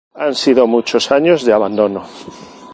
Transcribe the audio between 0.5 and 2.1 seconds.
muchos años de abandono.